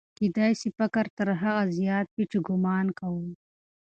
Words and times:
کېدای 0.17 0.53
سي 0.61 0.69
فقر 0.77 1.05
تر 1.17 1.27
هغه 1.41 1.63
زیات 1.77 2.07
وي 2.13 2.25
چې 2.31 2.37
ګومان 2.47 2.85
کوو. 2.99 3.25